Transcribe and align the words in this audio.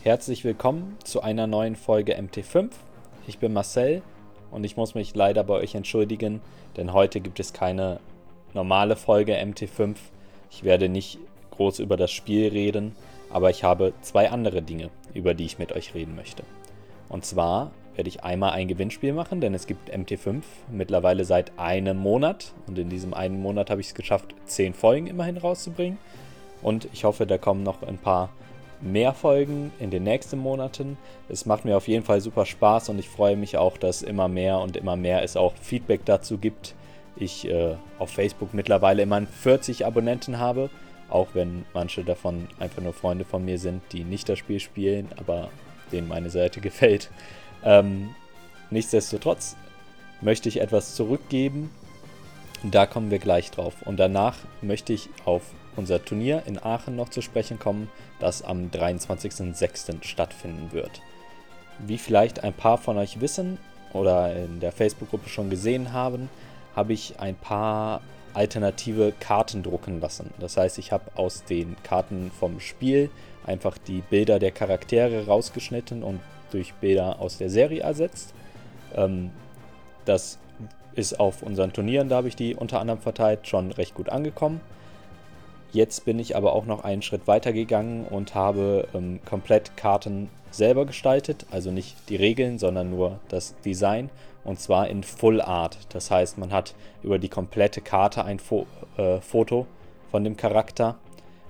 Herzlich 0.00 0.44
willkommen 0.44 0.96
zu 1.02 1.22
einer 1.22 1.48
neuen 1.48 1.74
Folge 1.74 2.16
MT5. 2.16 2.70
Ich 3.26 3.40
bin 3.40 3.52
Marcel 3.52 4.00
und 4.52 4.62
ich 4.62 4.76
muss 4.76 4.94
mich 4.94 5.12
leider 5.16 5.42
bei 5.42 5.54
euch 5.54 5.74
entschuldigen, 5.74 6.40
denn 6.76 6.92
heute 6.92 7.18
gibt 7.20 7.40
es 7.40 7.52
keine 7.52 7.98
normale 8.54 8.94
Folge 8.94 9.34
MT5. 9.34 9.96
Ich 10.52 10.62
werde 10.62 10.88
nicht 10.88 11.18
groß 11.50 11.80
über 11.80 11.96
das 11.96 12.12
Spiel 12.12 12.46
reden, 12.46 12.94
aber 13.28 13.50
ich 13.50 13.64
habe 13.64 13.92
zwei 14.00 14.30
andere 14.30 14.62
Dinge, 14.62 14.90
über 15.14 15.34
die 15.34 15.46
ich 15.46 15.58
mit 15.58 15.72
euch 15.72 15.94
reden 15.94 16.14
möchte. 16.14 16.44
Und 17.08 17.24
zwar 17.24 17.72
werde 17.96 18.08
ich 18.08 18.22
einmal 18.22 18.52
ein 18.52 18.68
Gewinnspiel 18.68 19.12
machen, 19.12 19.40
denn 19.40 19.52
es 19.52 19.66
gibt 19.66 19.92
MT5 19.92 20.42
mittlerweile 20.70 21.24
seit 21.24 21.58
einem 21.58 21.98
Monat 21.98 22.52
und 22.68 22.78
in 22.78 22.88
diesem 22.88 23.14
einen 23.14 23.42
Monat 23.42 23.68
habe 23.68 23.80
ich 23.80 23.88
es 23.88 23.94
geschafft, 23.94 24.32
zehn 24.46 24.74
Folgen 24.74 25.08
immerhin 25.08 25.38
rauszubringen. 25.38 25.98
Und 26.62 26.88
ich 26.92 27.02
hoffe, 27.02 27.26
da 27.26 27.36
kommen 27.36 27.64
noch 27.64 27.82
ein 27.82 27.98
paar 27.98 28.30
mehr 28.80 29.12
Folgen 29.12 29.72
in 29.78 29.90
den 29.90 30.04
nächsten 30.04 30.38
Monaten. 30.38 30.96
Es 31.28 31.46
macht 31.46 31.64
mir 31.64 31.76
auf 31.76 31.88
jeden 31.88 32.04
Fall 32.04 32.20
super 32.20 32.46
Spaß 32.46 32.88
und 32.90 32.98
ich 32.98 33.08
freue 33.08 33.36
mich 33.36 33.56
auch, 33.56 33.76
dass 33.76 34.02
immer 34.02 34.28
mehr 34.28 34.58
und 34.58 34.76
immer 34.76 34.96
mehr 34.96 35.22
es 35.22 35.36
auch 35.36 35.54
Feedback 35.60 36.04
dazu 36.04 36.38
gibt. 36.38 36.74
Ich 37.16 37.48
äh, 37.48 37.74
auf 37.98 38.10
Facebook 38.10 38.54
mittlerweile 38.54 39.02
immer 39.02 39.20
40 39.26 39.84
Abonnenten 39.84 40.38
habe, 40.38 40.70
auch 41.08 41.28
wenn 41.34 41.64
manche 41.74 42.04
davon 42.04 42.48
einfach 42.58 42.82
nur 42.82 42.92
Freunde 42.92 43.24
von 43.24 43.44
mir 43.44 43.58
sind, 43.58 43.82
die 43.92 44.04
nicht 44.04 44.28
das 44.28 44.38
Spiel 44.38 44.60
spielen, 44.60 45.08
aber 45.16 45.48
denen 45.90 46.08
meine 46.08 46.30
Seite 46.30 46.60
gefällt. 46.62 47.10
Ähm, 47.64 48.10
nichtsdestotrotz 48.70 49.56
möchte 50.20 50.48
ich 50.48 50.60
etwas 50.60 50.94
zurückgeben. 50.94 51.70
Da 52.62 52.86
kommen 52.86 53.10
wir 53.10 53.18
gleich 53.18 53.50
drauf. 53.50 53.74
Und 53.84 53.98
danach 53.98 54.36
möchte 54.62 54.92
ich 54.92 55.08
auf 55.24 55.42
unser 55.78 56.04
Turnier 56.04 56.42
in 56.46 56.62
Aachen 56.62 56.96
noch 56.96 57.08
zu 57.08 57.22
sprechen 57.22 57.58
kommen, 57.58 57.88
das 58.20 58.42
am 58.42 58.70
23.06. 58.70 60.02
stattfinden 60.02 60.72
wird. 60.72 61.00
Wie 61.78 61.98
vielleicht 61.98 62.44
ein 62.44 62.52
paar 62.52 62.76
von 62.76 62.98
euch 62.98 63.20
wissen 63.20 63.58
oder 63.92 64.34
in 64.36 64.60
der 64.60 64.72
Facebook-Gruppe 64.72 65.28
schon 65.28 65.48
gesehen 65.48 65.92
haben, 65.92 66.28
habe 66.74 66.92
ich 66.92 67.18
ein 67.20 67.36
paar 67.36 68.00
alternative 68.34 69.12
Karten 69.18 69.62
drucken 69.62 70.00
lassen. 70.00 70.30
Das 70.38 70.56
heißt, 70.56 70.78
ich 70.78 70.92
habe 70.92 71.04
aus 71.14 71.44
den 71.44 71.76
Karten 71.82 72.30
vom 72.30 72.60
Spiel 72.60 73.10
einfach 73.46 73.78
die 73.78 74.02
Bilder 74.02 74.38
der 74.38 74.50
Charaktere 74.50 75.26
rausgeschnitten 75.26 76.02
und 76.02 76.20
durch 76.50 76.74
Bilder 76.74 77.20
aus 77.20 77.38
der 77.38 77.50
Serie 77.50 77.80
ersetzt. 77.80 78.34
Ähm, 78.94 79.30
das 80.04 80.38
ist 80.94 81.20
auf 81.20 81.42
unseren 81.42 81.72
Turnieren, 81.72 82.08
da 82.08 82.16
habe 82.16 82.28
ich 82.28 82.36
die 82.36 82.54
unter 82.54 82.80
anderem 82.80 83.00
verteilt, 83.00 83.46
schon 83.46 83.72
recht 83.72 83.94
gut 83.94 84.08
angekommen. 84.08 84.60
Jetzt 85.72 86.04
bin 86.04 86.18
ich 86.18 86.34
aber 86.34 86.54
auch 86.54 86.64
noch 86.64 86.84
einen 86.84 87.02
Schritt 87.02 87.26
weiter 87.26 87.52
gegangen 87.52 88.06
und 88.08 88.34
habe 88.34 88.88
ähm, 88.94 89.20
komplett 89.24 89.76
Karten 89.76 90.30
selber 90.50 90.86
gestaltet, 90.86 91.46
also 91.50 91.70
nicht 91.70 91.94
die 92.08 92.16
Regeln, 92.16 92.58
sondern 92.58 92.90
nur 92.90 93.18
das 93.28 93.54
Design 93.64 94.08
und 94.44 94.58
zwar 94.58 94.88
in 94.88 95.02
Full 95.02 95.42
Art. 95.42 95.76
Das 95.90 96.10
heißt, 96.10 96.38
man 96.38 96.52
hat 96.52 96.74
über 97.02 97.18
die 97.18 97.28
komplette 97.28 97.82
Karte 97.82 98.24
ein 98.24 98.38
Fo 98.38 98.66
äh, 98.96 99.20
Foto 99.20 99.66
von 100.10 100.24
dem 100.24 100.38
Charakter 100.38 100.96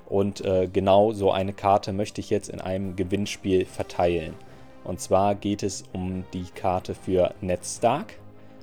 und 0.08 0.44
äh, 0.44 0.68
genau 0.72 1.12
so 1.12 1.30
eine 1.30 1.52
Karte 1.52 1.92
möchte 1.92 2.20
ich 2.20 2.28
jetzt 2.30 2.48
in 2.48 2.60
einem 2.60 2.96
Gewinnspiel 2.96 3.66
verteilen. 3.66 4.34
Und 4.82 5.00
zwar 5.00 5.34
geht 5.34 5.62
es 5.62 5.84
um 5.92 6.24
die 6.32 6.46
Karte 6.54 6.94
für 6.94 7.34
Ned 7.40 7.64
Stark 7.64 8.14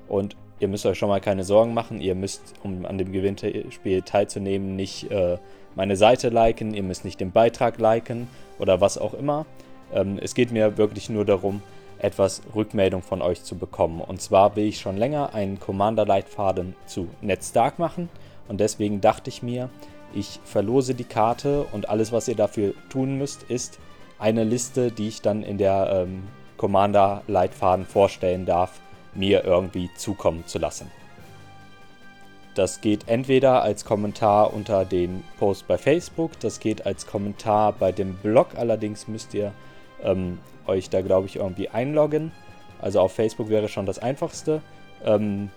und 0.08 0.36
ihr 0.60 0.68
müsst 0.68 0.86
euch 0.86 0.98
schon 0.98 1.10
mal 1.10 1.22
keine 1.22 1.44
Sorgen 1.44 1.74
machen. 1.74 2.02
Ihr 2.02 2.16
müsst, 2.16 2.54
um 2.64 2.86
an 2.86 2.98
dem 2.98 3.12
Gewinnspiel 3.12 4.02
teilzunehmen, 4.02 4.76
nicht 4.76 5.12
äh, 5.12 5.38
meine 5.76 5.96
Seite 5.96 6.30
liken, 6.30 6.74
ihr 6.74 6.84
müsst 6.84 7.06
nicht 7.06 7.20
den 7.20 7.32
Beitrag 7.32 7.78
liken 7.80 8.28
oder 8.60 8.82
was 8.82 8.98
auch 8.98 9.14
immer. 9.14 9.46
Ähm, 9.94 10.20
es 10.22 10.34
geht 10.36 10.52
mir 10.52 10.78
wirklich 10.78 11.10
nur 11.10 11.26
darum, 11.26 11.62
etwas 12.00 12.42
Rückmeldung 12.54 13.02
von 13.02 13.22
euch 13.22 13.44
zu 13.44 13.58
bekommen. 13.58 14.02
Und 14.02 14.22
zwar 14.22 14.56
will 14.56 14.66
ich 14.66 14.80
schon 14.80 14.98
länger 14.98 15.34
einen 15.34 15.60
Commander-Leitfaden 15.60 16.76
zu 16.86 17.08
Ned 17.22 17.44
Stark 17.44 17.80
machen. 17.80 18.10
Und 18.48 18.60
deswegen 18.60 19.02
dachte 19.02 19.30
ich 19.30 19.42
mir, 19.44 19.70
ich 20.14 20.40
verlose 20.44 20.94
die 20.94 21.04
Karte 21.04 21.66
und 21.72 21.90
alles, 21.90 22.12
was 22.12 22.28
ihr 22.28 22.36
dafür 22.36 22.74
tun 22.90 23.18
müsst, 23.18 23.44
ist 23.44 23.80
eine 24.18 24.44
Liste, 24.44 24.92
die 24.92 25.10
ich 25.10 25.22
dann 25.22 25.44
in 25.44 25.58
der 25.58 26.06
ähm, 26.06 26.24
Commander-Leitfaden 26.58 27.86
vorstellen 27.86 28.46
darf, 28.46 28.80
mir 29.16 29.44
irgendwie 29.44 29.90
zukommen 29.96 30.46
zu 30.46 30.60
lassen. 30.60 30.92
Das 32.56 32.80
geht 32.80 33.10
entweder 33.10 33.64
als 33.64 33.84
Kommentar 33.84 34.54
unter 34.54 34.86
den 34.86 35.24
Post 35.40 35.68
bei 35.68 35.78
Facebook, 35.78 36.40
das 36.40 36.62
geht 36.62 36.86
als 36.86 37.06
Kommentar 37.06 37.74
bei 37.74 37.92
dem 37.92 38.16
Blog, 38.16 38.50
allerdings 38.56 39.10
müsst 39.10 39.34
ihr 39.34 39.52
ähm, 40.04 40.40
euch 40.68 40.90
da, 40.90 41.02
glaube 41.02 41.28
ich, 41.28 41.36
irgendwie 41.36 41.70
einloggen. 41.70 42.32
Also 42.82 43.00
auf 43.02 43.14
Facebook 43.14 43.50
wäre 43.50 43.68
schon 43.68 43.86
das 43.86 44.00
einfachste. 44.00 44.62
Ähm, 45.04 45.50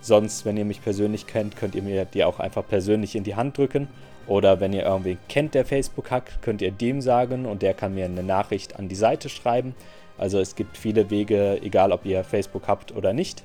sonst, 0.00 0.44
wenn 0.44 0.56
ihr 0.56 0.64
mich 0.64 0.82
persönlich 0.82 1.26
kennt, 1.26 1.56
könnt 1.56 1.74
ihr 1.74 1.82
mir 1.82 2.04
die 2.04 2.24
auch 2.24 2.38
einfach 2.38 2.66
persönlich 2.66 3.16
in 3.16 3.24
die 3.24 3.34
Hand 3.34 3.58
drücken. 3.58 3.88
Oder 4.26 4.60
wenn 4.60 4.72
ihr 4.72 4.84
irgendwen 4.84 5.18
kennt, 5.28 5.54
der 5.54 5.64
Facebook 5.64 6.10
hat, 6.10 6.42
könnt 6.42 6.62
ihr 6.62 6.72
dem 6.72 7.00
sagen 7.00 7.46
und 7.46 7.62
der 7.62 7.74
kann 7.74 7.94
mir 7.94 8.06
eine 8.06 8.22
Nachricht 8.22 8.78
an 8.78 8.88
die 8.88 8.96
Seite 8.96 9.28
schreiben. 9.28 9.74
Also 10.18 10.38
es 10.38 10.54
gibt 10.54 10.76
viele 10.76 11.10
Wege, 11.10 11.60
egal 11.62 11.92
ob 11.92 12.04
ihr 12.04 12.24
Facebook 12.24 12.68
habt 12.68 12.94
oder 12.94 13.12
nicht. 13.12 13.44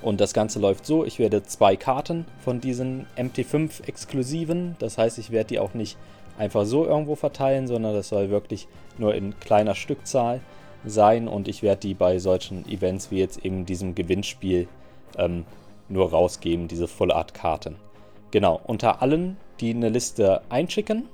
Und 0.00 0.20
das 0.20 0.32
Ganze 0.32 0.60
läuft 0.60 0.86
so, 0.86 1.04
ich 1.04 1.18
werde 1.18 1.42
zwei 1.42 1.76
Karten 1.76 2.24
von 2.44 2.60
diesen 2.60 3.06
MT5 3.16 3.86
exklusiven, 3.86 4.76
das 4.78 4.96
heißt, 4.96 5.18
ich 5.18 5.32
werde 5.32 5.48
die 5.48 5.58
auch 5.58 5.74
nicht 5.74 5.96
einfach 6.38 6.64
so 6.64 6.86
irgendwo 6.86 7.16
verteilen, 7.16 7.66
sondern 7.66 7.94
das 7.94 8.08
soll 8.08 8.30
wirklich 8.30 8.68
nur 8.96 9.14
in 9.14 9.38
kleiner 9.40 9.74
Stückzahl 9.74 10.40
sein 10.84 11.26
und 11.26 11.48
ich 11.48 11.62
werde 11.62 11.80
die 11.80 11.94
bei 11.94 12.20
solchen 12.20 12.64
Events 12.68 13.10
wie 13.10 13.18
jetzt 13.18 13.44
eben 13.44 13.66
diesem 13.66 13.96
Gewinnspiel 13.96 14.68
ähm, 15.16 15.44
nur 15.88 16.10
rausgeben, 16.10 16.68
diese 16.68 16.86
Full 16.86 17.10
Art 17.10 17.34
Karten. 17.34 17.76
Genau, 18.30 18.60
unter 18.64 19.02
allen, 19.02 19.36
die 19.58 19.70
eine 19.70 19.88
Liste 19.88 20.42
einschicken, 20.48 21.08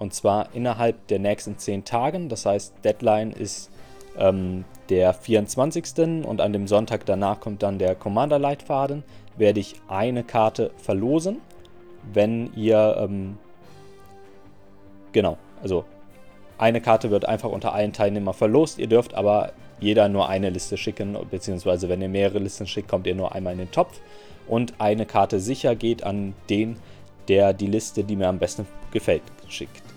und 0.00 0.14
zwar 0.14 0.48
innerhalb 0.54 1.06
der 1.08 1.18
nächsten 1.18 1.58
10 1.58 1.84
Tagen. 1.84 2.28
Das 2.30 2.46
heißt, 2.46 2.72
Deadline 2.82 3.32
ist 3.32 3.70
ähm, 4.18 4.64
der 4.88 5.12
24. 5.12 6.24
und 6.26 6.40
an 6.40 6.52
dem 6.52 6.66
Sonntag 6.66 7.04
danach 7.04 7.38
kommt 7.38 7.62
dann 7.62 7.78
der 7.78 7.94
Commander-Leitfaden. 7.94 9.04
Werde 9.36 9.60
ich 9.60 9.74
eine 9.88 10.24
Karte 10.24 10.70
verlosen, 10.78 11.36
wenn 12.12 12.52
ihr. 12.54 12.96
Ähm, 12.98 13.36
genau, 15.12 15.36
also 15.62 15.84
eine 16.56 16.80
Karte 16.80 17.10
wird 17.10 17.26
einfach 17.26 17.50
unter 17.50 17.74
allen 17.74 17.92
Teilnehmern 17.92 18.34
verlost. 18.34 18.78
Ihr 18.78 18.88
dürft 18.88 19.14
aber 19.14 19.52
jeder 19.80 20.08
nur 20.08 20.30
eine 20.30 20.48
Liste 20.48 20.78
schicken, 20.78 21.16
beziehungsweise 21.30 21.90
wenn 21.90 22.00
ihr 22.00 22.08
mehrere 22.08 22.38
Listen 22.38 22.66
schickt, 22.66 22.88
kommt 22.88 23.06
ihr 23.06 23.14
nur 23.14 23.34
einmal 23.34 23.52
in 23.52 23.60
den 23.60 23.70
Topf. 23.70 24.00
Und 24.48 24.74
eine 24.78 25.04
Karte 25.04 25.40
sicher 25.40 25.76
geht 25.76 26.04
an 26.04 26.34
den, 26.48 26.76
der 27.28 27.52
die 27.52 27.66
Liste, 27.66 28.02
die 28.02 28.16
mir 28.16 28.28
am 28.28 28.38
besten 28.38 28.66
gefällt, 28.92 29.22
schickt. 29.48 29.89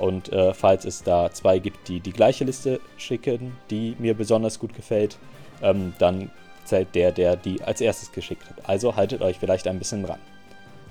Und 0.00 0.32
äh, 0.32 0.54
falls 0.54 0.86
es 0.86 1.02
da 1.02 1.30
zwei 1.30 1.58
gibt, 1.58 1.86
die 1.88 2.00
die 2.00 2.12
gleiche 2.12 2.44
Liste 2.44 2.80
schicken, 2.96 3.56
die 3.68 3.94
mir 3.98 4.14
besonders 4.14 4.58
gut 4.58 4.74
gefällt, 4.74 5.18
ähm, 5.62 5.92
dann 5.98 6.30
zählt 6.64 6.94
der, 6.94 7.12
der 7.12 7.36
die 7.36 7.62
als 7.62 7.82
erstes 7.82 8.10
geschickt 8.10 8.48
hat. 8.48 8.66
Also 8.66 8.96
haltet 8.96 9.20
euch 9.20 9.38
vielleicht 9.38 9.68
ein 9.68 9.78
bisschen 9.78 10.02
dran. 10.02 10.18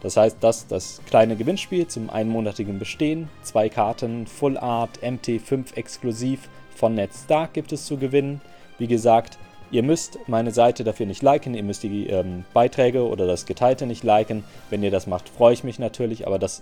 Das 0.01 0.15
heißt, 0.15 0.37
das 0.41 0.67
das 0.67 1.01
kleine 1.07 1.35
Gewinnspiel 1.35 1.87
zum 1.87 2.11
einmonatigen 2.11 2.77
Bestehen. 2.77 3.29
Zwei 3.41 3.67
Karten 3.67 4.27
Full 4.27 4.59
Art 4.59 4.99
MT5 5.01 5.75
exklusiv 5.75 6.47
von 6.75 6.93
Ned 6.93 7.09
Stark 7.11 7.53
gibt 7.53 7.71
es 7.71 7.85
zu 7.85 7.97
gewinnen. 7.97 8.41
Wie 8.77 8.87
gesagt, 8.87 9.39
ihr 9.71 9.81
müsst 9.81 10.19
meine 10.27 10.51
Seite 10.51 10.83
dafür 10.83 11.07
nicht 11.07 11.23
liken, 11.23 11.55
ihr 11.55 11.63
müsst 11.63 11.81
die 11.81 12.07
ähm, 12.07 12.45
Beiträge 12.53 13.07
oder 13.07 13.25
das 13.25 13.47
Geteilte 13.47 13.87
nicht 13.87 14.03
liken. 14.03 14.43
Wenn 14.69 14.83
ihr 14.83 14.91
das 14.91 15.07
macht, 15.07 15.29
freue 15.29 15.53
ich 15.53 15.63
mich 15.63 15.79
natürlich, 15.79 16.27
aber 16.27 16.37
das 16.37 16.61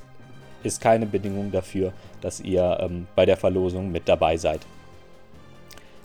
ist 0.68 0.82
keine 0.82 1.06
Bedingung 1.06 1.52
dafür, 1.52 1.94
dass 2.22 2.40
ihr 2.40 2.78
ähm, 2.82 3.08
bei 3.16 3.26
der 3.26 3.38
Verlosung 3.38 3.92
mit 3.92 4.08
dabei 4.08 4.38
seid. 4.38 4.62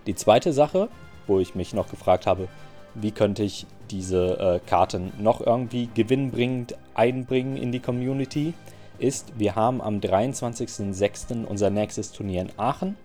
Die 0.06 0.14
zweite 0.14 0.52
Sache, 0.52 0.88
wo 1.26 1.38
ich 1.38 1.54
mich 1.54 1.74
noch 1.74 1.90
gefragt 1.90 2.26
habe, 2.26 2.48
wie 2.94 3.12
könnte 3.12 3.42
ich 3.42 3.66
diese 3.90 4.38
äh, 4.38 4.60
Karten 4.68 5.12
noch 5.18 5.40
irgendwie 5.40 5.88
gewinnbringend 5.94 6.76
einbringen 6.94 7.56
in 7.56 7.72
die 7.72 7.80
Community, 7.80 8.54
ist, 8.98 9.38
wir 9.38 9.54
haben 9.54 9.80
am 9.80 9.98
23.06. 9.98 11.44
unser 11.44 11.70
nächstes 11.70 12.12
Turnier 12.12 12.42
in 12.42 12.50
Aachen. 12.56 12.96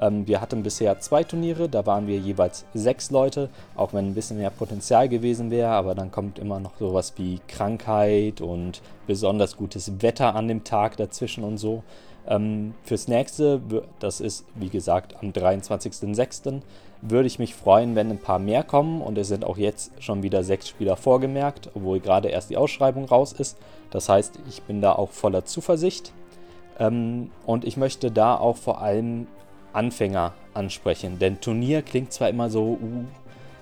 Ähm, 0.00 0.26
wir 0.26 0.40
hatten 0.40 0.62
bisher 0.62 0.98
zwei 1.00 1.24
Turniere, 1.24 1.68
da 1.68 1.86
waren 1.86 2.06
wir 2.06 2.18
jeweils 2.18 2.64
sechs 2.74 3.10
Leute, 3.10 3.48
auch 3.76 3.92
wenn 3.92 4.06
ein 4.06 4.14
bisschen 4.14 4.38
mehr 4.38 4.50
Potenzial 4.50 5.08
gewesen 5.08 5.50
wäre, 5.50 5.70
aber 5.70 5.94
dann 5.94 6.10
kommt 6.10 6.38
immer 6.38 6.60
noch 6.60 6.76
sowas 6.78 7.14
wie 7.16 7.40
Krankheit 7.48 8.40
und 8.40 8.82
besonders 9.06 9.56
gutes 9.56 10.02
Wetter 10.02 10.34
an 10.34 10.48
dem 10.48 10.64
Tag 10.64 10.96
dazwischen 10.96 11.44
und 11.44 11.58
so. 11.58 11.82
Ähm, 12.26 12.74
fürs 12.84 13.06
nächste, 13.06 13.60
das 13.98 14.20
ist 14.20 14.46
wie 14.54 14.70
gesagt 14.70 15.16
am 15.20 15.30
23.06., 15.30 16.62
würde 17.02 17.26
ich 17.26 17.38
mich 17.38 17.54
freuen, 17.54 17.96
wenn 17.96 18.10
ein 18.10 18.18
paar 18.18 18.38
mehr 18.38 18.62
kommen 18.62 19.02
und 19.02 19.18
es 19.18 19.28
sind 19.28 19.44
auch 19.44 19.58
jetzt 19.58 19.92
schon 20.02 20.22
wieder 20.22 20.42
sechs 20.42 20.68
Spieler 20.68 20.96
vorgemerkt, 20.96 21.70
obwohl 21.74 22.00
gerade 22.00 22.28
erst 22.28 22.48
die 22.48 22.56
Ausschreibung 22.56 23.04
raus 23.04 23.32
ist. 23.32 23.58
Das 23.90 24.08
heißt, 24.08 24.38
ich 24.48 24.62
bin 24.62 24.80
da 24.80 24.92
auch 24.92 25.10
voller 25.10 25.44
Zuversicht. 25.44 26.12
Ähm, 26.78 27.30
und 27.44 27.64
ich 27.64 27.76
möchte 27.76 28.10
da 28.10 28.36
auch 28.36 28.56
vor 28.56 28.80
allem 28.80 29.26
Anfänger 29.74 30.32
ansprechen. 30.54 31.18
Denn 31.18 31.40
Turnier 31.40 31.82
klingt 31.82 32.12
zwar 32.12 32.28
immer 32.28 32.50
so, 32.50 32.78
uh, 32.80 33.04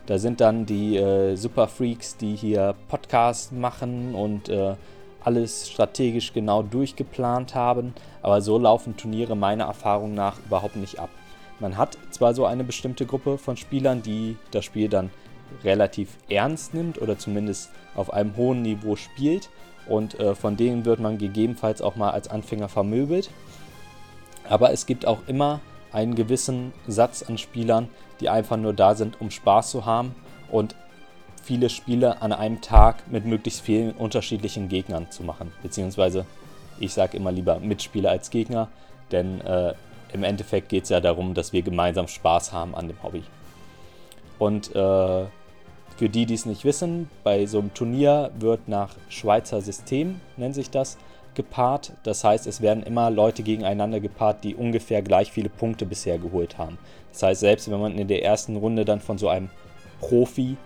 da 0.06 0.19
sind 0.19 0.41
dann 0.41 0.67
die 0.67 0.97
äh, 0.97 1.37
Superfreaks, 1.37 2.17
die 2.17 2.35
hier 2.35 2.75
Podcasts 2.88 3.53
machen 3.53 4.14
und 4.14 4.49
äh, 4.49 4.75
alles 5.25 5.70
strategisch 5.70 6.32
genau 6.32 6.62
durchgeplant 6.62 7.55
haben, 7.55 7.94
aber 8.20 8.41
so 8.41 8.59
laufen 8.59 8.97
Turniere 8.97 9.37
meiner 9.37 9.64
Erfahrung 9.64 10.14
nach 10.14 10.38
überhaupt 10.44 10.76
nicht 10.76 10.99
ab. 10.99 11.11
Man 11.61 11.76
hat 11.76 11.97
zwar 12.11 12.35
so 12.35 12.44
eine 12.44 12.64
bestimmte 12.64 13.06
Gruppe 13.06 13.38
von 13.38 13.56
Spielern, 13.56 14.03
die 14.03 14.37
das 14.50 14.64
Spiel 14.64 14.88
dann 14.88 15.11
relativ 15.62 16.17
ernst 16.29 16.75
nimmt 16.75 17.00
oder 17.00 17.19
zumindest 17.19 17.70
auf 17.94 18.12
einem 18.12 18.37
hohen 18.37 18.62
Niveau 18.62 18.97
spielt 18.97 19.49
und 19.88 20.19
äh, 20.19 20.35
von 20.35 20.56
denen 20.56 20.85
wird 20.85 20.99
man 20.99 21.19
gegebenenfalls 21.19 21.82
auch 21.82 21.94
mal 21.94 22.11
als 22.11 22.29
Anfänger 22.29 22.69
vermöbelt. 22.69 23.31
Aber 24.49 24.73
es 24.73 24.87
gibt 24.87 25.06
auch 25.06 25.20
immer 25.29 25.61
einen 25.92 26.14
gewissen 26.14 26.72
Satz 26.86 27.22
an 27.22 27.38
Spielern, 27.38 27.88
die 28.20 28.28
einfach 28.28 28.56
nur 28.56 28.72
da 28.72 28.94
sind, 28.94 29.20
um 29.20 29.30
Spaß 29.30 29.70
zu 29.70 29.84
haben 29.84 30.14
und 30.50 30.74
viele 31.42 31.68
Spiele 31.68 32.22
an 32.22 32.32
einem 32.32 32.60
Tag 32.60 33.10
mit 33.10 33.24
möglichst 33.24 33.62
vielen 33.62 33.92
unterschiedlichen 33.92 34.68
Gegnern 34.68 35.10
zu 35.10 35.22
machen. 35.24 35.52
Beziehungsweise, 35.62 36.24
ich 36.78 36.92
sage 36.94 37.16
immer 37.16 37.32
lieber 37.32 37.58
Mitspieler 37.58 38.10
als 38.10 38.30
Gegner, 38.30 38.68
denn 39.10 39.40
äh, 39.40 39.74
im 40.12 40.24
Endeffekt 40.24 40.68
geht 40.68 40.84
es 40.84 40.90
ja 40.90 41.00
darum, 41.00 41.34
dass 41.34 41.52
wir 41.52 41.62
gemeinsam 41.62 42.06
Spaß 42.06 42.52
haben 42.52 42.74
an 42.74 42.88
dem 42.88 43.02
Hobby. 43.02 43.22
Und 44.38 44.74
äh, 44.74 45.24
für 45.96 46.08
die, 46.08 46.26
die 46.26 46.34
es 46.34 46.46
nicht 46.46 46.64
wissen, 46.64 47.08
bei 47.22 47.46
so 47.46 47.58
einem 47.58 47.74
Turnier 47.74 48.30
wird 48.38 48.68
nach 48.68 48.94
Schweizer 49.08 49.60
System, 49.60 50.20
nennt 50.36 50.54
sich 50.54 50.70
das, 50.70 50.98
gepaart. 51.34 51.93
Das 52.02 52.25
heißt, 52.25 52.46
es 52.46 52.61
werden 52.61 52.82
immer 52.82 53.11
Leute 53.11 53.43
gegeneinander 53.43 54.00
gepaart, 54.00 54.44
die 54.44 54.55
ungefähr 54.55 55.02
gleich 55.02 55.32
viele 55.32 55.49
Punkte 55.49 55.87
bisher 55.87 56.19
geholt 56.19 56.58
haben. 56.58 56.79
Das 57.12 57.23
heißt, 57.23 57.40
selbst 57.40 57.70
wenn 57.70 57.81
man 57.81 57.99
in 57.99 58.08
der 58.08 58.25
ersten 58.25 58.56
Runde 58.56 58.84
dann 58.84 59.00
von 59.00 59.19
so 59.19 59.29
einem 59.29 59.50
Profi 60.00 60.56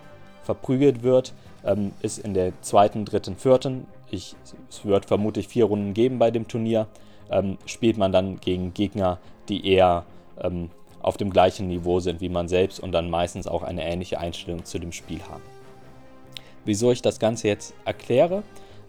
verprügelt 0.42 1.02
wird, 1.02 1.32
ähm, 1.64 1.92
ist 2.00 2.18
in 2.18 2.34
der 2.34 2.52
zweiten, 2.62 3.04
dritten, 3.04 3.36
vierten, 3.36 3.86
ich, 4.10 4.36
es 4.70 4.84
wird 4.84 5.06
vermutlich 5.06 5.48
vier 5.48 5.64
Runden 5.64 5.94
geben 5.94 6.18
bei 6.18 6.30
dem 6.30 6.46
Turnier, 6.46 6.86
ähm, 7.30 7.58
spielt 7.66 7.98
man 7.98 8.12
dann 8.12 8.40
gegen 8.40 8.72
Gegner, 8.72 9.18
die 9.48 9.66
eher 9.66 10.04
ähm, 10.40 10.70
auf 11.00 11.16
dem 11.16 11.30
gleichen 11.30 11.68
Niveau 11.68 12.00
sind 12.00 12.20
wie 12.20 12.28
man 12.28 12.48
selbst 12.48 12.80
und 12.80 12.92
dann 12.92 13.10
meistens 13.10 13.46
auch 13.46 13.62
eine 13.62 13.84
ähnliche 13.84 14.18
Einstellung 14.18 14.64
zu 14.64 14.78
dem 14.78 14.92
Spiel 14.92 15.20
haben. 15.22 15.42
Wieso 16.64 16.90
ich 16.90 17.02
das 17.02 17.20
Ganze 17.20 17.48
jetzt 17.48 17.74
erkläre, 17.84 18.42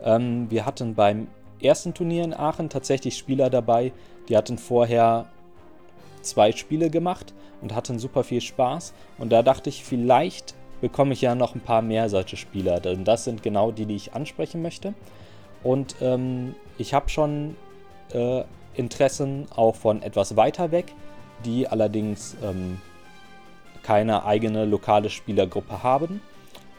ähm, 0.03 0.49
wir 0.49 0.65
hatten 0.65 0.95
beim 0.95 1.27
ersten 1.61 1.93
Turnier 1.93 2.23
in 2.23 2.33
Aachen 2.33 2.69
tatsächlich 2.69 3.17
Spieler 3.17 3.49
dabei, 3.49 3.91
die 4.29 4.37
hatten 4.37 4.57
vorher 4.57 5.27
zwei 6.21 6.51
Spiele 6.51 6.89
gemacht 6.89 7.33
und 7.61 7.73
hatten 7.73 7.99
super 7.99 8.23
viel 8.23 8.41
Spaß. 8.41 8.93
Und 9.17 9.31
da 9.31 9.41
dachte 9.41 9.69
ich, 9.69 9.83
vielleicht 9.83 10.55
bekomme 10.81 11.13
ich 11.13 11.21
ja 11.21 11.35
noch 11.35 11.55
ein 11.55 11.61
paar 11.61 11.81
mehr 11.81 12.09
solche 12.09 12.37
Spieler, 12.37 12.79
denn 12.79 13.03
das 13.03 13.23
sind 13.23 13.41
genau 13.41 13.71
die, 13.71 13.85
die 13.85 13.95
ich 13.95 14.13
ansprechen 14.13 14.61
möchte. 14.61 14.93
Und 15.63 15.95
ähm, 16.01 16.55
ich 16.77 16.93
habe 16.93 17.09
schon 17.09 17.55
äh, 18.13 18.43
Interessen 18.75 19.47
auch 19.55 19.75
von 19.75 20.03
etwas 20.03 20.35
weiter 20.35 20.71
weg, 20.71 20.93
die 21.45 21.67
allerdings 21.67 22.35
ähm, 22.43 22.79
keine 23.81 24.25
eigene 24.25 24.65
lokale 24.65 25.09
Spielergruppe 25.09 25.81
haben. 25.81 26.21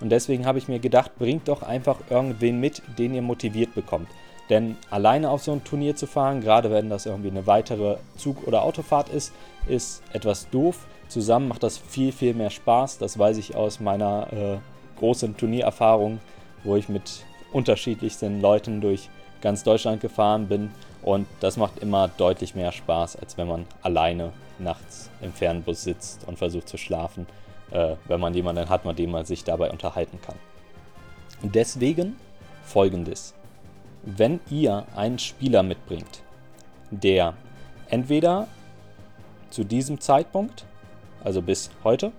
Und 0.00 0.10
deswegen 0.10 0.46
habe 0.46 0.58
ich 0.58 0.68
mir 0.68 0.78
gedacht, 0.78 1.18
bringt 1.18 1.48
doch 1.48 1.62
einfach 1.62 1.98
irgendwen 2.08 2.60
mit, 2.60 2.82
den 2.98 3.14
ihr 3.14 3.22
motiviert 3.22 3.74
bekommt. 3.74 4.08
Denn 4.50 4.76
alleine 4.90 5.30
auf 5.30 5.42
so 5.42 5.52
ein 5.52 5.64
Turnier 5.64 5.94
zu 5.94 6.06
fahren, 6.06 6.40
gerade 6.40 6.70
wenn 6.70 6.88
das 6.88 7.06
irgendwie 7.06 7.30
eine 7.30 7.46
weitere 7.46 7.98
Zug- 8.16 8.46
oder 8.46 8.62
Autofahrt 8.62 9.08
ist, 9.10 9.32
ist 9.66 10.02
etwas 10.12 10.48
doof. 10.50 10.86
Zusammen 11.08 11.48
macht 11.48 11.62
das 11.62 11.78
viel, 11.78 12.12
viel 12.12 12.34
mehr 12.34 12.50
Spaß. 12.50 12.98
Das 12.98 13.18
weiß 13.18 13.36
ich 13.36 13.54
aus 13.54 13.80
meiner 13.80 14.32
äh, 14.32 14.58
großen 14.98 15.36
Turniererfahrung, 15.36 16.20
wo 16.64 16.76
ich 16.76 16.88
mit 16.88 17.24
unterschiedlichsten 17.52 18.40
Leuten 18.40 18.80
durch 18.80 19.08
ganz 19.40 19.64
Deutschland 19.64 20.00
gefahren 20.00 20.48
bin. 20.48 20.70
Und 21.02 21.26
das 21.40 21.56
macht 21.56 21.78
immer 21.78 22.08
deutlich 22.08 22.54
mehr 22.54 22.72
Spaß, 22.72 23.16
als 23.16 23.38
wenn 23.38 23.48
man 23.48 23.66
alleine 23.82 24.32
nachts 24.58 25.10
im 25.20 25.32
Fernbus 25.32 25.84
sitzt 25.84 26.26
und 26.26 26.38
versucht 26.38 26.68
zu 26.68 26.76
schlafen, 26.76 27.26
äh, 27.70 27.94
wenn 28.06 28.20
man 28.20 28.34
jemanden 28.34 28.68
hat, 28.68 28.84
mit 28.84 28.98
dem 28.98 29.10
man 29.10 29.24
sich 29.24 29.44
dabei 29.44 29.70
unterhalten 29.70 30.18
kann. 30.20 30.36
Deswegen 31.42 32.16
folgendes 32.64 33.34
wenn 34.02 34.40
ihr 34.50 34.84
einen 34.94 35.18
Spieler 35.18 35.62
mitbringt, 35.62 36.22
der 36.90 37.34
entweder 37.88 38.46
zu 39.50 39.64
diesem 39.64 40.00
Zeitpunkt, 40.00 40.64
also 41.24 41.42
bis 41.42 41.70
heute, 41.84 42.12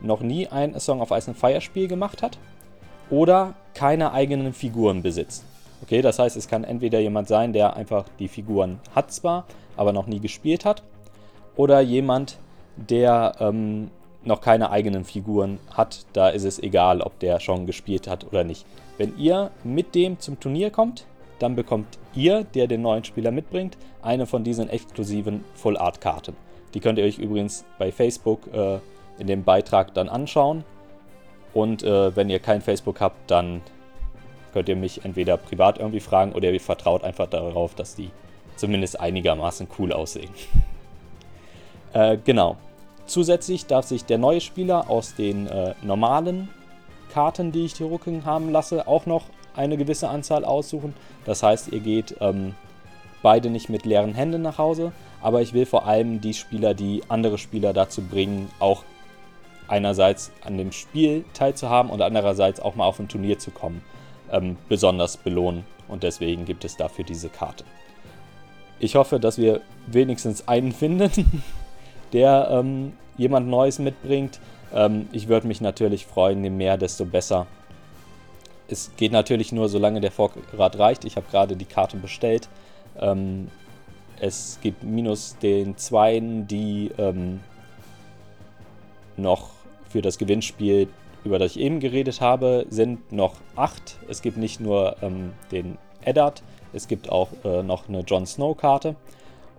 noch 0.00 0.20
nie 0.20 0.48
ein 0.48 0.78
Song 0.78 1.00
of 1.00 1.10
Ice 1.10 1.28
and 1.28 1.38
Fire 1.38 1.60
Spiel 1.60 1.88
gemacht 1.88 2.22
hat 2.22 2.38
oder 3.10 3.54
keine 3.74 4.12
eigenen 4.12 4.52
Figuren 4.52 5.02
besitzt. 5.02 5.44
Okay, 5.82 6.02
das 6.02 6.18
heißt, 6.18 6.36
es 6.36 6.48
kann 6.48 6.64
entweder 6.64 7.00
jemand 7.00 7.28
sein, 7.28 7.52
der 7.52 7.76
einfach 7.76 8.06
die 8.18 8.28
Figuren 8.28 8.80
hat 8.94 9.12
zwar, 9.12 9.44
aber 9.76 9.92
noch 9.92 10.06
nie 10.06 10.20
gespielt 10.20 10.64
hat, 10.64 10.82
oder 11.56 11.80
jemand, 11.80 12.38
der 12.76 13.34
ähm, 13.40 13.90
noch 14.24 14.40
keine 14.40 14.70
eigenen 14.70 15.04
Figuren 15.04 15.58
hat. 15.72 16.06
Da 16.12 16.28
ist 16.28 16.44
es 16.44 16.58
egal, 16.58 17.00
ob 17.00 17.18
der 17.18 17.40
schon 17.40 17.66
gespielt 17.66 18.08
hat 18.08 18.24
oder 18.24 18.44
nicht. 18.44 18.64
Wenn 18.96 19.16
ihr 19.18 19.50
mit 19.62 19.94
dem 19.94 20.18
zum 20.20 20.40
Turnier 20.40 20.70
kommt, 20.70 21.04
dann 21.44 21.56
bekommt 21.56 21.98
ihr, 22.14 22.42
der 22.42 22.66
den 22.66 22.80
neuen 22.80 23.04
Spieler 23.04 23.30
mitbringt, 23.30 23.76
eine 24.00 24.26
von 24.26 24.44
diesen 24.44 24.70
exklusiven 24.70 25.44
Full 25.54 25.76
Art 25.76 26.00
Karten. 26.00 26.34
Die 26.72 26.80
könnt 26.80 26.98
ihr 26.98 27.04
euch 27.04 27.18
übrigens 27.18 27.66
bei 27.78 27.92
Facebook 27.92 28.40
äh, 28.52 28.78
in 29.18 29.26
dem 29.26 29.44
Beitrag 29.44 29.92
dann 29.92 30.08
anschauen. 30.08 30.64
Und 31.52 31.82
äh, 31.82 32.16
wenn 32.16 32.30
ihr 32.30 32.38
kein 32.38 32.62
Facebook 32.62 33.02
habt, 33.02 33.30
dann 33.30 33.60
könnt 34.54 34.70
ihr 34.70 34.76
mich 34.76 35.04
entweder 35.04 35.36
privat 35.36 35.78
irgendwie 35.78 36.00
fragen 36.00 36.32
oder 36.32 36.50
ihr 36.50 36.60
vertraut 36.60 37.04
einfach 37.04 37.28
darauf, 37.28 37.74
dass 37.74 37.94
die 37.94 38.10
zumindest 38.56 38.98
einigermaßen 38.98 39.68
cool 39.78 39.92
aussehen. 39.92 40.30
äh, 41.92 42.16
genau. 42.24 42.56
Zusätzlich 43.04 43.66
darf 43.66 43.84
sich 43.84 44.06
der 44.06 44.16
neue 44.16 44.40
Spieler 44.40 44.88
aus 44.88 45.14
den 45.14 45.46
äh, 45.46 45.74
normalen 45.82 46.48
Karten, 47.12 47.52
die 47.52 47.66
ich 47.66 47.74
die 47.74 47.84
Rücken 47.84 48.24
haben 48.24 48.50
lasse, 48.50 48.88
auch 48.88 49.04
noch 49.04 49.24
eine 49.54 49.76
gewisse 49.76 50.08
Anzahl 50.08 50.44
aussuchen. 50.44 50.94
Das 51.24 51.42
heißt, 51.42 51.68
ihr 51.68 51.80
geht 51.80 52.16
ähm, 52.20 52.54
beide 53.22 53.50
nicht 53.50 53.68
mit 53.68 53.86
leeren 53.86 54.14
Händen 54.14 54.42
nach 54.42 54.58
Hause, 54.58 54.92
aber 55.22 55.42
ich 55.42 55.54
will 55.54 55.66
vor 55.66 55.86
allem 55.86 56.20
die 56.20 56.34
Spieler, 56.34 56.74
die 56.74 57.02
andere 57.08 57.38
Spieler 57.38 57.72
dazu 57.72 58.02
bringen, 58.02 58.50
auch 58.58 58.84
einerseits 59.68 60.30
an 60.44 60.58
dem 60.58 60.72
Spiel 60.72 61.24
teilzuhaben 61.32 61.90
und 61.90 62.02
andererseits 62.02 62.60
auch 62.60 62.74
mal 62.74 62.84
auf 62.84 62.98
ein 62.98 63.08
Turnier 63.08 63.38
zu 63.38 63.50
kommen, 63.50 63.82
ähm, 64.30 64.56
besonders 64.68 65.16
belohnen. 65.16 65.64
Und 65.88 66.02
deswegen 66.02 66.44
gibt 66.44 66.64
es 66.64 66.76
dafür 66.76 67.04
diese 67.04 67.28
Karte. 67.28 67.64
Ich 68.78 68.96
hoffe, 68.96 69.20
dass 69.20 69.38
wir 69.38 69.60
wenigstens 69.86 70.48
einen 70.48 70.72
finden, 70.72 71.42
der 72.12 72.48
ähm, 72.50 72.92
jemand 73.16 73.48
Neues 73.48 73.78
mitbringt. 73.78 74.40
Ähm, 74.74 75.08
ich 75.12 75.28
würde 75.28 75.46
mich 75.46 75.60
natürlich 75.60 76.06
freuen, 76.06 76.42
je 76.44 76.50
mehr, 76.50 76.76
desto 76.76 77.04
besser 77.04 77.46
es 78.68 78.92
geht 78.96 79.12
natürlich 79.12 79.52
nur, 79.52 79.68
solange 79.68 80.00
der 80.00 80.10
Vorrat 80.10 80.78
reicht. 80.78 81.04
Ich 81.04 81.16
habe 81.16 81.26
gerade 81.30 81.56
die 81.56 81.64
Karte 81.64 81.96
bestellt. 81.96 82.48
Ähm, 82.98 83.48
es 84.20 84.58
gibt 84.62 84.82
minus 84.82 85.36
den 85.38 85.76
Zweien, 85.76 86.46
die 86.46 86.90
ähm, 86.98 87.40
noch 89.16 89.50
für 89.88 90.02
das 90.02 90.18
Gewinnspiel, 90.18 90.88
über 91.24 91.38
das 91.38 91.52
ich 91.52 91.60
eben 91.60 91.80
geredet 91.80 92.20
habe, 92.20 92.66
sind 92.68 93.12
noch 93.12 93.34
acht. 93.56 93.98
Es 94.08 94.22
gibt 94.22 94.36
nicht 94.36 94.60
nur 94.60 94.96
ähm, 95.02 95.32
den 95.50 95.78
Eddard, 96.02 96.42
es 96.72 96.88
gibt 96.88 97.10
auch 97.10 97.28
äh, 97.44 97.62
noch 97.62 97.88
eine 97.88 98.00
Jon 98.00 98.26
Snow 98.26 98.56
Karte. 98.56 98.96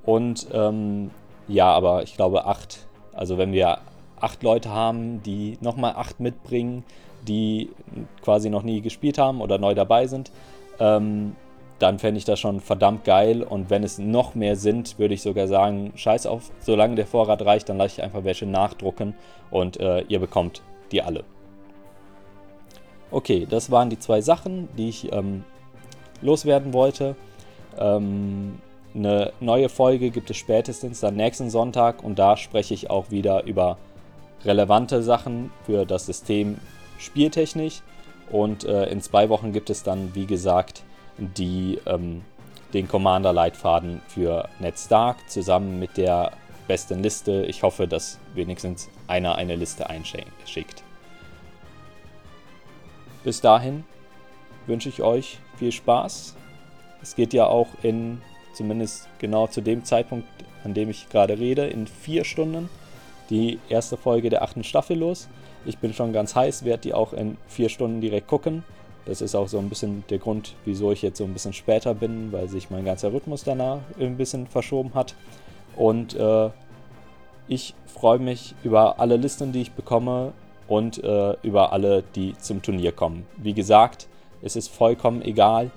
Und 0.04 0.48
ähm, 0.54 1.12
ja, 1.48 1.72
aber 1.72 2.04
ich 2.04 2.16
glaube 2.16 2.46
acht. 2.46 2.86
Also 3.14 3.38
wenn 3.38 3.54
wir 3.54 3.80
acht 4.20 4.44
Leute 4.44 4.70
haben, 4.70 5.24
die 5.24 5.58
nochmal 5.62 5.94
acht 5.96 6.20
mitbringen, 6.20 6.84
die 7.26 7.70
quasi 8.22 8.50
noch 8.50 8.64
nie 8.64 8.82
gespielt 8.82 9.18
haben 9.18 9.42
oder 9.42 9.58
neu 9.58 9.74
dabei 9.74 10.08
sind, 10.08 10.32
ähm, 10.80 11.36
dann 11.80 12.00
fände 12.00 12.18
ich 12.18 12.26
das 12.26 12.40
schon 12.40 12.62
verdammt 12.62 13.04
geil. 13.04 13.44
Und 13.44 13.70
wenn 13.70 13.84
es 13.84 14.00
noch 14.00 14.36
mehr 14.36 14.56
sind, 14.56 14.98
würde 14.98 15.14
ich 15.14 15.22
sogar 15.22 15.48
sagen, 15.48 15.92
scheiß 15.96 16.26
auf, 16.26 16.52
solange 16.60 16.96
der 16.96 17.06
Vorrat 17.06 17.42
reicht, 17.44 17.70
dann 17.70 17.78
lasse 17.78 17.96
ich 18.00 18.04
einfach 18.04 18.24
welche 18.24 18.46
nachdrucken 18.46 19.16
und 19.52 19.80
äh, 19.80 20.02
ihr 20.08 20.20
bekommt 20.20 20.62
die 20.92 21.02
alle. 21.02 21.24
Okay, 23.12 23.46
das 23.50 23.72
waren 23.72 23.90
die 23.90 24.00
zwei 24.00 24.22
Sachen, 24.22 24.68
die 24.78 24.90
ich 24.90 25.12
ähm, 25.12 25.44
loswerden 26.22 26.74
wollte. 26.74 27.16
Ähm, 27.78 28.60
eine 28.94 29.34
neue 29.42 29.70
Folge 29.70 30.10
gibt 30.10 30.30
es 30.30 30.38
spätestens 30.38 31.02
dann 31.02 31.16
nächsten 31.16 31.50
Sonntag 31.50 32.04
und 32.04 32.18
da 32.18 32.38
spreche 32.38 32.74
ich 32.74 32.90
auch 32.90 33.12
wieder 33.12 33.44
über 33.44 33.78
relevante 34.46 35.04
Sachen 35.04 35.52
für 35.66 35.86
das 35.86 36.06
System 36.06 36.58
spieltechnisch. 36.98 37.82
Und 38.32 38.64
äh, 38.64 38.86
in 38.86 39.02
zwei 39.02 39.30
Wochen 39.30 39.54
gibt 39.54 39.70
es 39.70 39.84
dann, 39.84 40.16
wie 40.16 40.26
gesagt, 40.26 40.84
die, 41.18 41.80
ähm, 41.86 42.24
den 42.74 42.88
Commander-Leitfaden 42.88 44.02
für 44.08 44.50
Ned 44.60 44.78
Stark 44.78 45.30
zusammen 45.30 45.80
mit 45.80 45.98
der 45.98 46.32
besten 46.68 47.04
Liste. 47.04 47.46
Ich 47.46 47.64
hoffe, 47.64 47.88
dass 47.88 48.20
wenigstens 48.34 48.90
einer 49.08 49.36
eine 49.36 49.56
Liste 49.56 49.90
einschickt. 49.90 50.84
Bis 53.24 53.42
dahin 53.42 53.84
wünsche 54.68 54.90
ich 54.90 55.02
euch 55.02 55.40
viel 55.58 55.72
Spaß. 55.72 56.36
Es 57.02 57.16
geht 57.16 57.34
ja 57.34 57.46
auch 57.46 57.68
in, 57.84 58.22
zumindest 58.54 59.08
genau 59.20 59.48
zu 59.48 59.62
dem 59.62 59.84
Zeitpunkt, 59.84 60.28
an 60.64 60.74
dem 60.74 60.90
ich 60.90 61.10
gerade 61.10 61.38
rede, 61.38 61.68
in 61.68 61.88
vier 61.88 62.24
Stunden 62.26 62.70
die 63.30 63.60
erste 63.70 63.98
Folge 63.98 64.30
der 64.30 64.42
achten 64.42 64.64
Staffel 64.64 64.98
los. 64.98 65.28
Ich 65.66 65.80
bin 65.80 65.94
schon 65.94 66.14
ganz 66.14 66.36
heiß, 66.36 66.64
werde 66.64 66.82
die 66.82 66.94
auch 66.94 67.14
in 67.14 67.38
vier 67.48 67.70
Stunden 67.70 68.02
direkt 68.02 68.28
gucken. 68.28 68.64
Das 69.06 69.22
ist 69.22 69.36
auch 69.36 69.48
so 69.48 69.60
ein 69.60 69.70
bisschen 69.70 70.04
der 70.10 70.18
Grund, 70.18 70.56
wieso 70.66 70.92
ich 70.92 71.02
jetzt 71.02 71.18
so 71.18 71.24
ein 71.24 71.34
bisschen 71.34 71.54
später 71.54 71.94
bin, 71.94 72.32
weil 72.32 72.48
sich 72.48 72.70
mein 72.70 72.86
ganzer 72.86 73.14
Rhythmus 73.14 73.44
danach 73.44 73.80
ein 74.00 74.18
bisschen 74.18 74.48
verschoben 74.48 74.94
hat. 74.94 75.16
Und 75.76 76.16
äh, 76.16 76.50
ich 77.48 77.76
freue 77.86 78.20
mich 78.20 78.56
über 78.64 79.00
alle 79.00 79.18
Listen, 79.18 79.52
die 79.52 79.62
ich 79.62 79.72
bekomme 79.72 80.34
und 80.68 81.04
äh, 81.04 81.36
über 81.44 81.72
alle, 81.72 82.04
die 82.16 82.36
zum 82.40 82.62
Turnier 82.62 82.92
kommen. 82.92 83.26
Wie 83.38 83.54
gesagt, 83.54 84.08
es 84.42 84.56
ist 84.56 84.70
vollkommen 84.70 85.22
egal. 85.22 85.70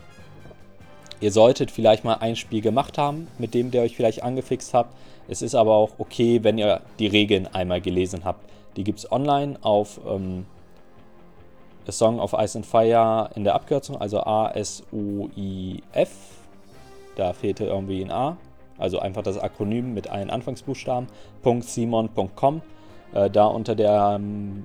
Ihr 1.21 1.33
solltet 1.33 1.71
vielleicht 1.71 2.04
mal 2.04 2.14
ein 2.14 2.37
Spiel 2.37 2.61
gemacht 2.61 2.97
haben, 2.97 3.28
mit 3.38 3.52
dem 3.52 3.71
der 3.71 3.83
euch 3.83 3.97
vielleicht 3.97 4.23
angefixt 4.23 4.73
habt. 4.73 4.95
Es 5.28 5.42
ist 5.42 5.54
aber 5.54 5.75
auch 5.75 5.90
okay, 5.99 6.42
wenn 6.42 6.57
ihr 6.57 6.80
die 6.99 7.09
Regeln 7.09 7.47
einmal 7.49 7.80
gelesen 7.80 8.25
habt. 8.25 8.49
Die 8.79 8.85
gibt 8.85 9.01
es 9.01 9.11
online 9.11 9.59
auf 9.63 10.01
ähm, 10.09 10.47
A 11.89 11.91
Song 11.91 12.21
of 12.21 12.33
Ice 12.39 12.57
and 12.57 12.65
Fire 12.65 13.29
in 13.35 13.43
der 13.43 13.57
Abkürzung, 13.57 13.97
also 13.97 14.21
A-S-U-I-F. 14.21 16.11
Da 17.17 17.33
fehlte 17.33 17.65
irgendwie 17.65 18.05
ein 18.05 18.13
A. 18.13 18.37
Also 18.79 19.01
einfach 19.01 19.23
das 19.23 19.37
Akronym 19.37 19.95
mit 19.95 20.09
allen 20.09 20.31
Anfangsbuchstaben. 20.31 21.09
.simon.com. 21.43 22.63
Äh, 23.15 23.29
da 23.31 23.47
unter 23.47 23.75
der 23.75 24.13
ähm, 24.15 24.65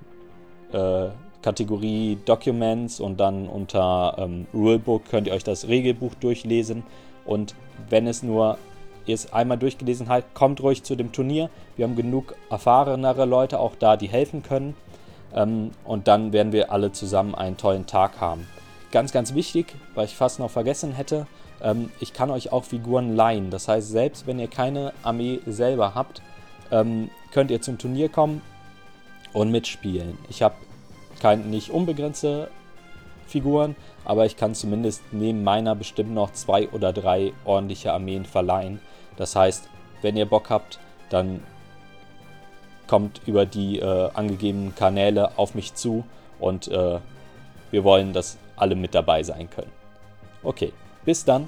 äh, 0.71 1.07
Kategorie 1.41 2.19
Documents 2.23 2.99
und 2.99 3.19
dann 3.19 3.47
unter 3.47 4.15
ähm, 4.19 4.45
Rulebook 4.53 5.05
könnt 5.05 5.25
ihr 5.25 5.33
euch 5.33 5.43
das 5.43 5.67
Regelbuch 5.67 6.13
durchlesen. 6.13 6.83
Und 7.25 7.55
wenn 7.89 8.05
es 8.05 8.21
nur 8.21 8.59
ihr 9.05 9.15
es 9.15 9.33
einmal 9.33 9.57
durchgelesen 9.57 10.09
habt, 10.09 10.33
kommt 10.33 10.61
ruhig 10.61 10.83
zu 10.83 10.95
dem 10.95 11.11
Turnier. 11.11 11.49
Wir 11.75 11.85
haben 11.85 11.95
genug 11.95 12.35
erfahrenere 12.49 13.25
Leute 13.25 13.59
auch 13.59 13.75
da, 13.77 13.97
die 13.97 14.07
helfen 14.07 14.43
können. 14.43 14.75
Ähm, 15.33 15.71
und 15.83 16.07
dann 16.07 16.33
werden 16.33 16.51
wir 16.51 16.71
alle 16.71 16.91
zusammen 16.91 17.35
einen 17.35 17.57
tollen 17.57 17.85
Tag 17.85 18.19
haben. 18.21 18.47
Ganz, 18.91 19.11
ganz 19.11 19.33
wichtig, 19.33 19.75
weil 19.95 20.05
ich 20.05 20.15
fast 20.15 20.39
noch 20.39 20.51
vergessen 20.51 20.93
hätte, 20.93 21.27
ähm, 21.61 21.89
ich 21.99 22.13
kann 22.13 22.29
euch 22.29 22.51
auch 22.51 22.63
Figuren 22.63 23.15
leihen. 23.15 23.49
Das 23.49 23.67
heißt, 23.67 23.89
selbst 23.89 24.27
wenn 24.27 24.39
ihr 24.39 24.47
keine 24.47 24.93
Armee 25.01 25.39
selber 25.45 25.95
habt, 25.95 26.21
ähm, 26.71 27.09
könnt 27.31 27.49
ihr 27.51 27.61
zum 27.61 27.77
Turnier 27.77 28.09
kommen 28.09 28.41
und 29.33 29.49
mitspielen. 29.49 30.17
Ich 30.29 30.43
habe 30.43 30.55
nicht 31.45 31.69
unbegrenzte 31.69 32.49
Figuren, 33.25 33.75
aber 34.03 34.25
ich 34.25 34.35
kann 34.35 34.53
zumindest 34.53 35.01
neben 35.11 35.43
meiner 35.43 35.73
bestimmt 35.73 36.13
noch 36.13 36.33
zwei 36.33 36.67
oder 36.69 36.91
drei 36.91 37.31
ordentliche 37.45 37.93
Armeen 37.93 38.25
verleihen. 38.25 38.81
Das 39.17 39.35
heißt, 39.35 39.69
wenn 40.01 40.17
ihr 40.17 40.25
Bock 40.25 40.49
habt, 40.49 40.79
dann 41.09 41.43
kommt 42.87 43.21
über 43.25 43.45
die 43.45 43.79
äh, 43.79 44.09
angegebenen 44.13 44.75
Kanäle 44.75 45.37
auf 45.37 45.55
mich 45.55 45.73
zu 45.73 46.03
und 46.39 46.67
äh, 46.67 46.99
wir 47.71 47.83
wollen, 47.83 48.13
dass 48.13 48.37
alle 48.55 48.75
mit 48.75 48.93
dabei 48.93 49.23
sein 49.23 49.49
können. 49.49 49.71
Okay, 50.43 50.73
bis 51.05 51.25
dann. 51.25 51.47